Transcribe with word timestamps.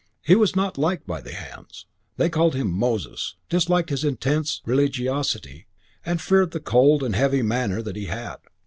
He 0.23 0.33
was 0.33 0.55
not 0.55 0.79
liked 0.79 1.05
by 1.05 1.21
the 1.21 1.35
hands. 1.35 1.85
They 2.17 2.27
called 2.27 2.55
him 2.55 2.71
Moses, 2.71 3.35
disliked 3.49 3.91
his 3.91 4.03
intense 4.03 4.63
religiosity 4.65 5.67
and 6.03 6.19
feared 6.19 6.49
the 6.53 6.59
cold 6.59 7.03
and 7.03 7.15
heavy 7.15 7.43
manner 7.43 7.83
that 7.83 7.95
he 7.95 8.05
had. 8.05 8.37